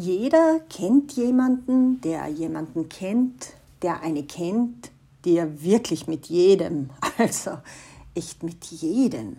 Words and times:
Jeder 0.00 0.60
kennt 0.70 1.12
jemanden, 1.12 2.00
der 2.00 2.26
jemanden 2.28 2.88
kennt, 2.88 3.48
der 3.82 4.00
eine 4.00 4.22
kennt, 4.22 4.90
der 5.26 5.62
wirklich 5.62 6.06
mit 6.06 6.24
jedem, 6.28 6.88
also 7.18 7.58
echt 8.14 8.42
mit 8.42 8.64
jedem. 8.64 9.36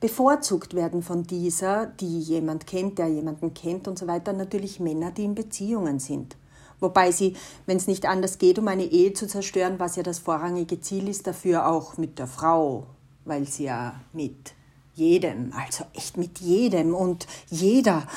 Bevorzugt 0.00 0.74
werden 0.74 1.00
von 1.00 1.22
dieser, 1.22 1.86
die 1.86 2.18
jemand 2.18 2.66
kennt, 2.66 2.98
der 2.98 3.06
jemanden 3.06 3.54
kennt 3.54 3.86
und 3.86 3.96
so 3.96 4.08
weiter, 4.08 4.32
natürlich 4.32 4.80
Männer, 4.80 5.12
die 5.12 5.22
in 5.22 5.36
Beziehungen 5.36 6.00
sind. 6.00 6.36
Wobei 6.80 7.12
sie, 7.12 7.36
wenn 7.66 7.76
es 7.76 7.86
nicht 7.86 8.04
anders 8.04 8.38
geht, 8.38 8.58
um 8.58 8.66
eine 8.66 8.86
Ehe 8.86 9.12
zu 9.12 9.28
zerstören, 9.28 9.78
was 9.78 9.94
ja 9.94 10.02
das 10.02 10.18
vorrangige 10.18 10.80
Ziel 10.80 11.06
ist, 11.06 11.24
dafür 11.24 11.68
auch 11.68 11.98
mit 11.98 12.18
der 12.18 12.26
Frau, 12.26 12.88
weil 13.24 13.46
sie 13.46 13.66
ja 13.66 14.00
mit 14.12 14.54
jedem, 14.96 15.52
also 15.52 15.84
echt 15.94 16.16
mit 16.16 16.40
jedem 16.40 16.94
und 16.94 17.28
jeder, 17.48 18.08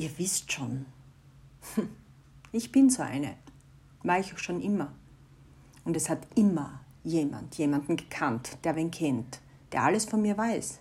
ihr 0.00 0.10
wisst 0.18 0.50
schon. 0.50 0.86
Ich 2.52 2.72
bin 2.72 2.90
so 2.90 3.04
eine, 3.04 3.36
war 4.02 4.18
ich 4.18 4.34
auch 4.34 4.38
schon 4.38 4.60
immer. 4.60 4.92
Und 5.84 5.96
es 5.96 6.10
hat 6.10 6.26
immer 6.34 6.80
jemand, 7.04 7.54
jemanden 7.58 7.96
gekannt, 7.96 8.58
der 8.64 8.74
wen 8.74 8.90
kennt, 8.90 9.38
der 9.70 9.84
alles 9.84 10.04
von 10.04 10.20
mir 10.20 10.36
weiß. 10.36 10.80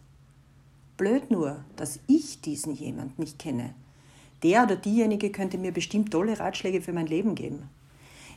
Blöd 0.98 1.30
nur, 1.30 1.64
dass 1.76 2.00
ich 2.08 2.42
diesen 2.42 2.74
jemand 2.74 3.20
nicht 3.20 3.38
kenne. 3.38 3.76
Der 4.42 4.64
oder 4.64 4.78
diejenige 4.78 5.30
könnte 5.30 5.60
mir 5.60 5.72
bestimmt 5.72 6.10
tolle 6.10 6.40
Ratschläge 6.40 6.82
für 6.82 6.92
mein 6.92 7.06
Leben 7.06 7.36
geben. 7.36 7.70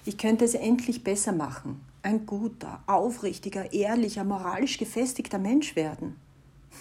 Ich 0.05 0.19
könnte 0.19 0.45
es 0.45 0.53
endlich 0.53 1.03
besser 1.03 1.33
machen, 1.33 1.81
ein 2.03 2.27
guter, 2.27 2.83
aufrichtiger, 2.87 3.73
ehrlicher, 3.73 4.25
moralisch 4.25 4.77
gefestigter 4.77 5.39
Mensch 5.39 5.75
werden. 5.75 6.17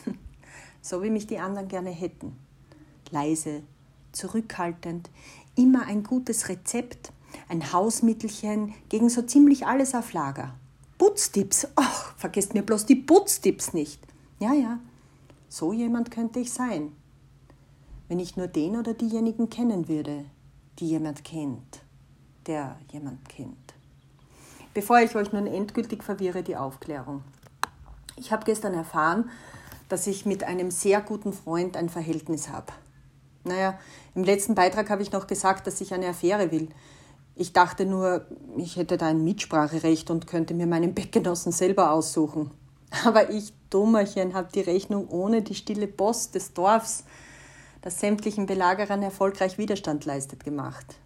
so 0.81 1.01
wie 1.01 1.09
mich 1.09 1.27
die 1.27 1.39
anderen 1.39 1.69
gerne 1.69 1.91
hätten. 1.91 2.35
Leise, 3.09 3.63
zurückhaltend, 4.11 5.09
immer 5.55 5.85
ein 5.85 6.03
gutes 6.03 6.49
Rezept, 6.49 7.11
ein 7.49 7.71
Hausmittelchen 7.73 8.73
gegen 8.89 9.09
so 9.09 9.21
ziemlich 9.21 9.65
alles 9.65 9.95
auf 9.95 10.13
Lager. 10.13 10.53
Putztipps, 10.97 11.67
ach, 11.75 12.13
vergesst 12.17 12.53
mir 12.53 12.63
bloß 12.63 12.85
die 12.85 12.95
Putztipps 12.95 13.73
nicht. 13.73 14.01
Ja, 14.39 14.53
ja, 14.53 14.79
so 15.49 15.73
jemand 15.73 16.11
könnte 16.11 16.39
ich 16.39 16.51
sein, 16.51 16.91
wenn 18.07 18.19
ich 18.19 18.37
nur 18.37 18.47
den 18.47 18.77
oder 18.77 18.93
diejenigen 18.93 19.49
kennen 19.49 19.87
würde, 19.87 20.25
die 20.79 20.87
jemand 20.87 21.23
kennt, 21.23 21.81
der 22.47 22.77
jemand 22.91 23.27
kennt. 23.29 23.73
Bevor 24.73 24.99
ich 25.01 25.15
euch 25.15 25.33
nun 25.33 25.47
endgültig 25.47 26.03
verwirre, 26.03 26.43
die 26.43 26.55
Aufklärung. 26.55 27.23
Ich 28.15 28.31
habe 28.31 28.45
gestern 28.45 28.73
erfahren, 28.73 29.29
dass 29.89 30.07
ich 30.07 30.25
mit 30.25 30.43
einem 30.43 30.71
sehr 30.71 31.01
guten 31.01 31.33
Freund 31.33 31.75
ein 31.75 31.89
Verhältnis 31.89 32.47
habe. 32.47 32.71
Naja, 33.43 33.79
im 34.15 34.23
letzten 34.23 34.55
Beitrag 34.55 34.89
habe 34.89 35.01
ich 35.01 35.11
noch 35.11 35.27
gesagt, 35.27 35.67
dass 35.67 35.81
ich 35.81 35.93
eine 35.93 36.07
Affäre 36.07 36.51
will. 36.51 36.69
Ich 37.35 37.53
dachte 37.53 37.85
nur, 37.85 38.27
ich 38.57 38.75
hätte 38.75 38.97
da 38.97 39.07
ein 39.07 39.23
Mitspracherecht 39.23 40.11
und 40.11 40.27
könnte 40.27 40.53
mir 40.53 40.67
meinen 40.67 40.93
Bettgenossen 40.93 41.51
selber 41.51 41.91
aussuchen. 41.91 42.51
Aber 43.05 43.29
ich, 43.29 43.53
Dummerchen, 43.69 44.33
habe 44.33 44.49
die 44.53 44.61
Rechnung 44.61 45.07
ohne 45.07 45.41
die 45.41 45.55
stille 45.55 45.87
Post 45.87 46.35
des 46.35 46.53
Dorfs, 46.53 47.05
das 47.81 47.99
sämtlichen 47.99 48.45
Belagerern 48.45 49.01
erfolgreich 49.01 49.57
Widerstand 49.57 50.05
leistet, 50.05 50.43
gemacht. 50.43 50.97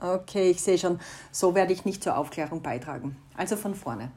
Okay, 0.00 0.50
ich 0.50 0.60
sehe 0.60 0.78
schon, 0.78 0.98
so 1.30 1.54
werde 1.54 1.72
ich 1.72 1.84
nicht 1.84 2.02
zur 2.02 2.16
Aufklärung 2.16 2.60
beitragen. 2.60 3.16
Also 3.36 3.56
von 3.56 3.76
vorne. 3.76 4.10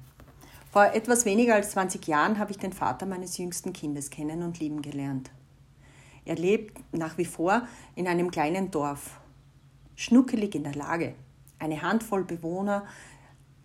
Vor 0.71 0.85
etwas 0.93 1.25
weniger 1.25 1.53
als 1.53 1.71
20 1.71 2.07
Jahren 2.07 2.39
habe 2.39 2.51
ich 2.51 2.57
den 2.57 2.73
Vater 2.73 3.05
meines 3.05 3.37
jüngsten 3.37 3.71
Kindes 3.71 4.09
kennen 4.09 4.41
und 4.41 4.59
lieben 4.59 4.81
gelernt. 4.81 5.29
Er 6.25 6.35
lebt 6.35 6.81
nach 6.91 7.17
wie 7.17 7.25
vor 7.25 7.67
in 7.95 8.07
einem 8.07 8.31
kleinen 8.31 8.71
Dorf, 8.71 9.19
schnuckelig 9.95 10.55
in 10.55 10.63
der 10.63 10.73
Lage, 10.73 11.13
eine 11.59 11.81
Handvoll 11.81 12.23
Bewohner, 12.23 12.85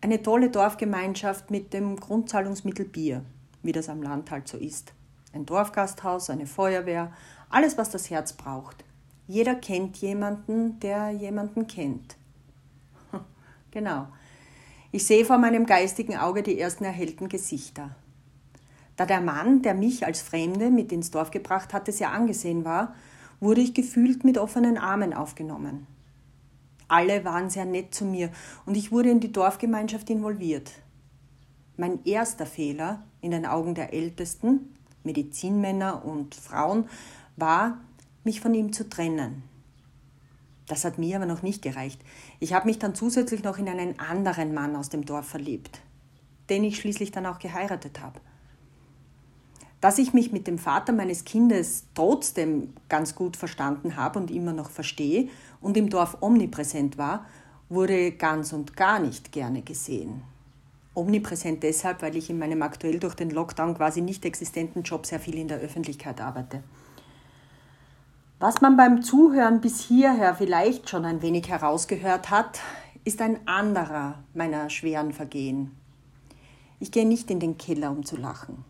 eine 0.03 0.23
tolle 0.23 0.51
Dorfgemeinschaft 0.51 1.51
mit 1.51 1.73
dem 1.73 1.97
Grundzahlungsmittel 1.97 2.85
Bier, 2.85 3.25
wie 3.63 3.73
das 3.73 3.89
am 3.89 4.03
Land 4.03 4.31
halt 4.31 4.47
so 4.49 4.59
ist. 4.59 4.93
Ein 5.33 5.47
Dorfgasthaus, 5.47 6.31
eine 6.31 6.47
Feuerwehr, 6.47 7.13
alles, 7.49 7.79
was 7.79 7.91
das 7.91 8.11
Herz 8.11 8.33
braucht. 8.33 8.85
Jeder 9.27 9.55
kennt 9.55 9.97
jemanden, 9.99 10.81
der 10.81 11.11
jemanden 11.11 11.67
kennt. 11.67 12.17
genau. 13.71 14.09
Ich 14.93 15.07
sehe 15.07 15.25
vor 15.25 15.39
meinem 15.39 15.67
geistigen 15.67 16.17
Auge 16.17 16.43
die 16.43 16.59
ersten 16.59 16.85
erhellten 16.85 17.29
Gesichter. 17.29 17.95
Da 19.01 19.07
der 19.07 19.23
Mann, 19.23 19.63
der 19.63 19.73
mich 19.73 20.05
als 20.05 20.21
Fremde 20.21 20.69
mit 20.69 20.93
ins 20.93 21.11
Dorf 21.11 21.31
gebracht 21.31 21.73
hatte, 21.73 21.91
sehr 21.91 22.13
angesehen 22.13 22.67
war, 22.67 22.95
wurde 23.41 23.63
ich 23.63 23.73
gefühlt 23.73 24.25
mit 24.25 24.37
offenen 24.37 24.77
Armen 24.77 25.15
aufgenommen. 25.15 25.87
Alle 26.87 27.25
waren 27.25 27.49
sehr 27.49 27.65
nett 27.65 27.95
zu 27.95 28.05
mir 28.05 28.29
und 28.67 28.77
ich 28.77 28.93
wurde 28.93 29.09
in 29.09 29.21
die 29.21 29.33
Dorfgemeinschaft 29.33 30.11
involviert. 30.11 30.73
Mein 31.79 32.05
erster 32.05 32.45
Fehler 32.45 33.03
in 33.23 33.31
den 33.31 33.47
Augen 33.47 33.75
der 33.75 33.95
Ältesten, 33.95 34.77
Medizinmänner 35.03 36.05
und 36.05 36.35
Frauen, 36.35 36.87
war, 37.37 37.79
mich 38.23 38.43
von 38.43 38.53
ihm 38.53 38.71
zu 38.71 38.87
trennen. 38.87 39.45
Das 40.67 40.85
hat 40.85 40.99
mir 40.99 41.17
aber 41.17 41.25
noch 41.25 41.41
nicht 41.41 41.63
gereicht. 41.63 42.03
Ich 42.39 42.53
habe 42.53 42.67
mich 42.67 42.79
dann 42.79 42.95
zusätzlich 42.95 43.45
noch 43.45 43.57
in 43.57 43.67
einen 43.67 43.99
anderen 43.99 44.53
Mann 44.53 44.77
aus 44.77 44.91
dem 44.91 45.07
Dorf 45.07 45.27
verliebt, 45.27 45.81
den 46.51 46.65
ich 46.65 46.77
schließlich 46.77 47.13
dann 47.13 47.25
auch 47.25 47.39
geheiratet 47.39 48.03
habe. 48.03 48.21
Dass 49.81 49.99
ich 49.99 50.13
mich 50.13 50.31
mit 50.31 50.47
dem 50.47 50.59
Vater 50.59 50.93
meines 50.93 51.25
Kindes 51.25 51.87
trotzdem 51.95 52.75
ganz 52.89 53.15
gut 53.15 53.37
verstanden 53.37 53.97
habe 53.97 54.19
und 54.19 54.31
immer 54.31 54.53
noch 54.53 54.71
verstehe 54.71 55.29
und 55.61 55.77
im 55.77 55.89
Dorf 55.89 56.19
omnipräsent 56.21 56.99
war, 56.99 57.27
wurde 57.71 58.13
ganz 58.13 58.53
und 58.53 58.77
gar 58.77 58.99
nicht 58.99 59.33
gerne 59.33 59.63
gesehen. 59.63 60.23
Omnipräsent 60.95 61.63
deshalb, 61.63 62.03
weil 62.03 62.17
ich 62.17 62.29
in 62.29 62.39
meinem 62.39 62.63
aktuell 62.63 62.99
durch 62.99 63.15
den 63.15 63.31
Lockdown 63.31 63.75
quasi 63.75 64.01
nicht 64.01 64.25
existenten 64.25 64.83
Job 64.83 65.07
sehr 65.07 65.21
viel 65.21 65.37
in 65.37 65.49
der 65.49 65.59
Öffentlichkeit 65.59 66.21
arbeite. 66.21 66.63
Was 68.41 68.61
man 68.61 68.77
beim 68.77 69.03
Zuhören 69.03 69.61
bis 69.61 69.81
hierher 69.81 70.35
vielleicht 70.35 70.89
schon 70.91 71.05
ein 71.05 71.23
wenig 71.23 71.49
herausgehört 71.49 72.31
hat, 72.31 72.61
ist 73.05 73.23
ein 73.23 73.47
anderer 73.47 74.25
meiner 74.35 74.69
schweren 74.69 75.13
Vergehen. 75.13 75.71
Ich 76.81 76.91
gehe 76.91 77.07
nicht 77.07 77.31
in 77.31 77.39
den 77.39 77.57
Keller, 77.57 77.91
um 77.91 78.05
zu 78.05 78.17
lachen. 78.17 78.65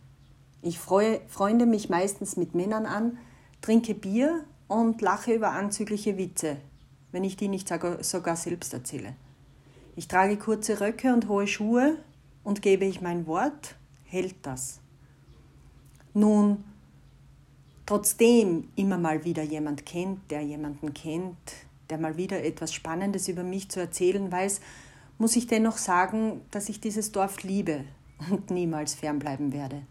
Ich 0.62 0.78
freue, 0.78 1.21
freunde 1.28 1.66
mich 1.66 1.88
meistens 1.88 2.37
mit 2.37 2.54
Männern 2.54 2.87
an, 2.87 3.19
trinke 3.62 3.94
Bier 3.94 4.44
und 4.69 5.00
lache 5.00 5.34
über 5.34 5.53
anzügliche 5.53 6.19
Witze, 6.19 6.56
wenn 7.12 7.25
ich 7.25 7.37
die 7.37 7.48
nicht 7.48 7.69
sogar 8.03 8.37
selbst 8.37 8.75
erzähle. 8.75 9.15
Ich 9.97 10.06
trage 10.06 10.37
kurze 10.37 10.81
Röcke 10.81 11.12
und 11.12 11.28
hohe 11.28 11.47
Schuhe 11.47 11.97
und 12.44 12.62
gebe 12.62 12.84
ich 12.84 13.00
mein 13.00 13.26
Wort, 13.26 13.75
hält 14.04 14.34
das. 14.43 14.81
Nun, 16.15 16.65
trotzdem 17.87 18.69
immer 18.76 18.99
mal 18.99 19.25
wieder 19.25 19.43
jemand 19.43 19.87
kennt, 19.87 20.31
der 20.31 20.43
jemanden 20.43 20.93
kennt, 20.94 21.37
der 21.88 21.99
mal 21.99 22.16
wieder 22.16 22.44
etwas 22.44 22.72
Spannendes 22.72 23.28
über 23.28 23.43
mich 23.43 23.69
zu 23.69 23.81
erzählen 23.81 24.31
weiß, 24.31 24.60
muss 25.19 25.37
ich 25.37 25.47
dennoch 25.47 25.76
sagen, 25.76 26.41
dass 26.50 26.69
ich 26.69 26.81
dieses 26.81 27.12
Dorf 27.12 27.43
liebe 27.43 27.84
und 28.31 28.50
niemals 28.50 28.94
fernbleiben 28.94 29.53
werde. 29.53 29.82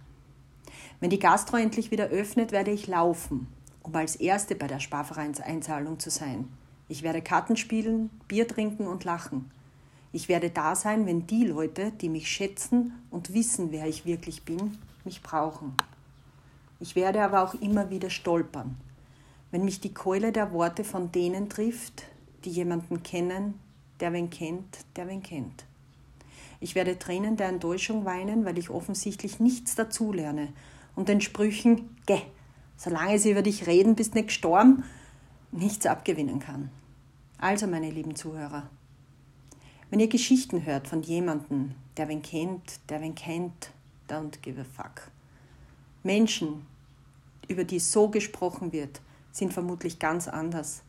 Wenn 0.99 1.09
die 1.09 1.19
Gastro 1.19 1.55
endlich 1.55 1.91
wieder 1.91 2.07
öffnet, 2.07 2.51
werde 2.51 2.71
ich 2.71 2.87
laufen, 2.87 3.47
um 3.83 3.95
als 3.95 4.17
Erste 4.17 4.55
bei 4.55 4.67
der 4.67 4.81
Sparvereinseinzahlung 4.81 5.97
zu 5.97 6.09
sein. 6.09 6.49
Ich 6.89 7.03
werde 7.03 7.21
Karten 7.21 7.55
spielen, 7.55 8.09
Bier 8.27 8.47
trinken 8.47 8.85
und 8.85 9.05
lachen. 9.05 9.49
Ich 10.11 10.27
werde 10.27 10.49
da 10.49 10.75
sein, 10.75 11.05
wenn 11.05 11.25
die 11.25 11.45
Leute, 11.45 11.91
die 11.91 12.09
mich 12.09 12.27
schätzen 12.27 12.93
und 13.11 13.33
wissen, 13.33 13.71
wer 13.71 13.87
ich 13.87 14.05
wirklich 14.05 14.43
bin, 14.43 14.77
mich 15.05 15.21
brauchen. 15.21 15.75
Ich 16.81 16.95
werde 16.95 17.21
aber 17.23 17.43
auch 17.43 17.53
immer 17.53 17.89
wieder 17.89 18.09
stolpern, 18.09 18.75
wenn 19.51 19.63
mich 19.63 19.79
die 19.79 19.93
Keule 19.93 20.33
der 20.33 20.51
Worte 20.51 20.83
von 20.83 21.11
denen 21.11 21.47
trifft, 21.47 22.03
die 22.43 22.49
jemanden 22.49 23.03
kennen, 23.03 23.53
der 24.01 24.11
wen 24.11 24.29
kennt, 24.29 24.79
der 24.97 25.07
wen 25.07 25.23
kennt. 25.23 25.65
Ich 26.59 26.75
werde 26.75 26.99
Tränen 26.99 27.37
der 27.37 27.47
Enttäuschung 27.47 28.03
weinen, 28.03 28.43
weil 28.43 28.57
ich 28.57 28.69
offensichtlich 28.69 29.39
nichts 29.39 29.75
dazulerne 29.75 30.49
und 30.99 31.07
den 31.07 31.21
Sprüchen, 31.21 31.95
geh, 32.07 32.19
solange 32.75 33.17
sie 33.19 33.31
über 33.31 33.41
dich 33.41 33.67
reden, 33.67 33.95
bist 33.95 34.15
nicht 34.15 34.27
gestorben, 34.27 34.83
nichts 35.53 35.85
abgewinnen 35.85 36.39
kann. 36.39 36.71
Also, 37.37 37.67
meine 37.67 37.89
lieben 37.89 38.15
Zuhörer, 38.15 38.69
wenn 39.89 40.01
ihr 40.01 40.09
Geschichten 40.09 40.65
hört 40.65 40.89
von 40.89 41.01
jemandem, 41.01 41.71
der 41.95 42.09
wen 42.09 42.21
kennt, 42.21 42.81
der 42.89 42.99
wen 42.99 43.15
kennt, 43.15 43.71
don't 44.09 44.41
give 44.41 44.59
a 44.59 44.65
fuck. 44.65 45.09
Menschen, 46.03 46.65
über 47.47 47.63
die 47.63 47.79
so 47.79 48.09
gesprochen 48.09 48.73
wird, 48.73 48.99
sind 49.31 49.53
vermutlich 49.53 49.99
ganz 49.99 50.27
anders. 50.27 50.81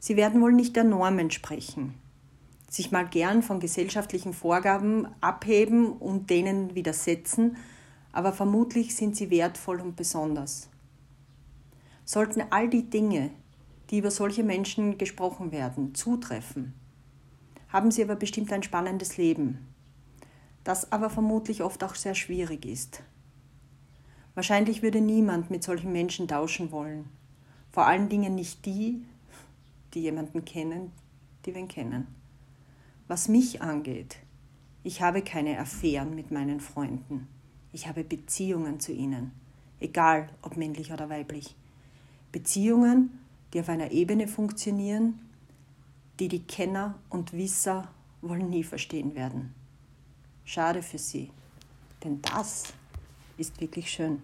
Sie 0.00 0.16
werden 0.16 0.40
wohl 0.40 0.52
nicht 0.52 0.74
der 0.74 0.82
Norm 0.82 1.20
entsprechen, 1.20 1.94
sich 2.68 2.90
mal 2.90 3.06
gern 3.06 3.44
von 3.44 3.60
gesellschaftlichen 3.60 4.34
Vorgaben 4.34 5.06
abheben 5.20 5.92
und 5.92 6.30
denen 6.30 6.74
widersetzen, 6.74 7.56
aber 8.16 8.32
vermutlich 8.32 8.96
sind 8.96 9.14
sie 9.14 9.28
wertvoll 9.28 9.78
und 9.78 9.94
besonders. 9.94 10.70
Sollten 12.06 12.42
all 12.48 12.66
die 12.66 12.88
Dinge, 12.88 13.30
die 13.90 13.98
über 13.98 14.10
solche 14.10 14.42
Menschen 14.42 14.96
gesprochen 14.96 15.52
werden, 15.52 15.94
zutreffen, 15.94 16.72
haben 17.68 17.90
sie 17.90 18.02
aber 18.02 18.16
bestimmt 18.16 18.50
ein 18.54 18.62
spannendes 18.62 19.18
Leben, 19.18 19.66
das 20.64 20.92
aber 20.92 21.10
vermutlich 21.10 21.62
oft 21.62 21.84
auch 21.84 21.94
sehr 21.94 22.14
schwierig 22.14 22.64
ist. 22.64 23.02
Wahrscheinlich 24.34 24.80
würde 24.80 25.02
niemand 25.02 25.50
mit 25.50 25.62
solchen 25.62 25.92
Menschen 25.92 26.26
tauschen 26.26 26.70
wollen, 26.72 27.10
vor 27.70 27.86
allen 27.86 28.08
Dingen 28.08 28.34
nicht 28.34 28.64
die, 28.64 29.04
die 29.92 30.00
jemanden 30.00 30.46
kennen, 30.46 30.90
die 31.44 31.54
wen 31.54 31.68
kennen. 31.68 32.06
Was 33.08 33.28
mich 33.28 33.60
angeht, 33.60 34.16
ich 34.84 35.02
habe 35.02 35.20
keine 35.20 35.58
Affären 35.58 36.14
mit 36.14 36.30
meinen 36.30 36.60
Freunden. 36.60 37.28
Ich 37.76 37.86
habe 37.86 38.04
Beziehungen 38.04 38.80
zu 38.80 38.90
ihnen, 38.90 39.32
egal 39.80 40.30
ob 40.40 40.56
männlich 40.56 40.92
oder 40.92 41.10
weiblich. 41.10 41.54
Beziehungen, 42.32 43.20
die 43.52 43.60
auf 43.60 43.68
einer 43.68 43.90
Ebene 43.90 44.28
funktionieren, 44.28 45.20
die 46.18 46.28
die 46.28 46.42
Kenner 46.42 46.94
und 47.10 47.34
Wisser 47.34 47.86
wohl 48.22 48.38
nie 48.38 48.64
verstehen 48.64 49.14
werden. 49.14 49.54
Schade 50.46 50.80
für 50.80 50.96
sie, 50.96 51.30
denn 52.02 52.22
das 52.22 52.72
ist 53.36 53.60
wirklich 53.60 53.90
schön. 53.90 54.22